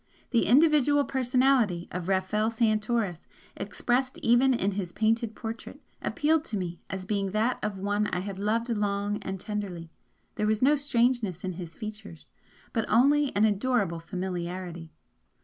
[0.31, 6.79] The individual personality of Rafel Santoris, expressed even in his painted portrait, appealed to me
[6.89, 9.91] as being that of one I had loved long and tenderly,
[10.37, 12.31] there was no strangeness in his features
[12.73, 14.91] but only an adorable familiarity.